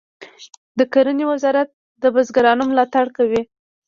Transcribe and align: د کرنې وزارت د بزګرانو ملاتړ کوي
د 0.77 0.79
کرنې 0.93 1.25
وزارت 1.31 1.69
د 2.01 2.03
بزګرانو 2.15 2.63
ملاتړ 2.71 3.05
کوي 3.17 3.41